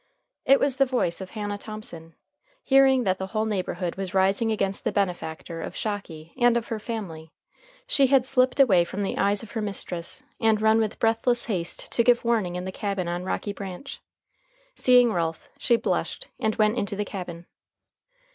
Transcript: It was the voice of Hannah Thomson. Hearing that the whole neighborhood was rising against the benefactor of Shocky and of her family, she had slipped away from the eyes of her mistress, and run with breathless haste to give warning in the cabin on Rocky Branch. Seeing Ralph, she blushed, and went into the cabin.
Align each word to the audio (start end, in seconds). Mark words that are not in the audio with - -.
It 0.45 0.59
was 0.59 0.77
the 0.77 0.85
voice 0.87 1.21
of 1.21 1.29
Hannah 1.37 1.59
Thomson. 1.59 2.15
Hearing 2.63 3.03
that 3.03 3.19
the 3.19 3.27
whole 3.27 3.45
neighborhood 3.45 3.97
was 3.97 4.15
rising 4.15 4.51
against 4.51 4.83
the 4.83 4.91
benefactor 4.91 5.61
of 5.61 5.75
Shocky 5.75 6.33
and 6.39 6.57
of 6.57 6.69
her 6.69 6.79
family, 6.79 7.31
she 7.85 8.07
had 8.07 8.25
slipped 8.25 8.59
away 8.59 8.83
from 8.83 9.03
the 9.03 9.15
eyes 9.19 9.43
of 9.43 9.51
her 9.51 9.61
mistress, 9.61 10.23
and 10.39 10.59
run 10.59 10.79
with 10.79 10.97
breathless 10.97 11.45
haste 11.45 11.91
to 11.91 12.03
give 12.03 12.25
warning 12.25 12.55
in 12.55 12.65
the 12.65 12.71
cabin 12.71 13.07
on 13.07 13.25
Rocky 13.25 13.53
Branch. 13.53 13.99
Seeing 14.73 15.13
Ralph, 15.13 15.51
she 15.59 15.75
blushed, 15.75 16.29
and 16.39 16.55
went 16.55 16.79
into 16.79 16.95
the 16.95 17.05
cabin. 17.05 17.45